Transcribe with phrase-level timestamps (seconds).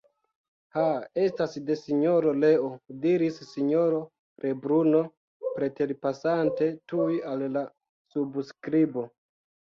[0.75, 0.83] Ha!
[1.23, 2.71] estas de Sinjoro Leo,
[3.03, 4.01] diris Sinjoro
[4.47, 5.03] Lebruno
[5.59, 7.65] preterpasante tuj al la
[8.17, 9.07] subskribo.